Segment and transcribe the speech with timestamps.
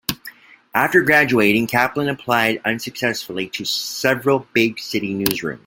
[0.73, 5.59] After graduating, Kaplan applied unsuccessfully to several big-city newsrooms.